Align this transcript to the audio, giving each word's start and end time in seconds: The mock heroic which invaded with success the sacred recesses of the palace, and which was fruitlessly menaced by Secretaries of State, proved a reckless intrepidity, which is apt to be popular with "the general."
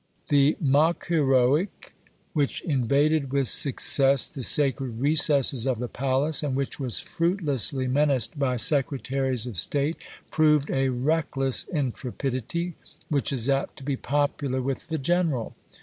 The 0.29 0.57
mock 0.59 1.09
heroic 1.09 1.93
which 2.33 2.61
invaded 2.63 3.31
with 3.31 3.47
success 3.47 4.25
the 4.27 4.41
sacred 4.41 4.99
recesses 4.99 5.67
of 5.67 5.77
the 5.77 5.87
palace, 5.87 6.41
and 6.41 6.55
which 6.55 6.79
was 6.79 6.99
fruitlessly 6.99 7.85
menaced 7.87 8.39
by 8.39 8.55
Secretaries 8.55 9.45
of 9.45 9.57
State, 9.57 9.97
proved 10.31 10.71
a 10.71 10.89
reckless 10.89 11.65
intrepidity, 11.65 12.73
which 13.09 13.31
is 13.31 13.47
apt 13.47 13.77
to 13.77 13.83
be 13.83 13.95
popular 13.95 14.59
with 14.59 14.87
"the 14.87 14.97
general." 14.97 15.53